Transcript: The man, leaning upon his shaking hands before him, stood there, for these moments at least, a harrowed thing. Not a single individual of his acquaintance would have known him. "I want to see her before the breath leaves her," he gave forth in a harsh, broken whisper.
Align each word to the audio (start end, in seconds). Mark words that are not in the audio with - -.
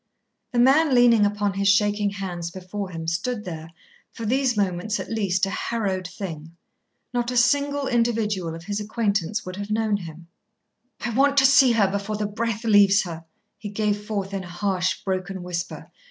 The 0.51 0.57
man, 0.57 0.95
leaning 0.95 1.27
upon 1.27 1.53
his 1.53 1.67
shaking 1.67 2.09
hands 2.09 2.49
before 2.49 2.89
him, 2.89 3.05
stood 3.05 3.43
there, 3.45 3.71
for 4.11 4.25
these 4.25 4.57
moments 4.57 4.99
at 4.99 5.11
least, 5.11 5.45
a 5.45 5.51
harrowed 5.51 6.07
thing. 6.07 6.57
Not 7.13 7.29
a 7.29 7.37
single 7.37 7.85
individual 7.85 8.55
of 8.55 8.63
his 8.63 8.79
acquaintance 8.79 9.45
would 9.45 9.57
have 9.57 9.69
known 9.69 9.97
him. 9.97 10.25
"I 11.01 11.11
want 11.11 11.37
to 11.37 11.45
see 11.45 11.73
her 11.73 11.87
before 11.87 12.15
the 12.15 12.25
breath 12.25 12.63
leaves 12.63 13.03
her," 13.03 13.25
he 13.59 13.69
gave 13.69 14.03
forth 14.03 14.33
in 14.33 14.43
a 14.43 14.49
harsh, 14.49 15.03
broken 15.03 15.43
whisper. 15.43 15.91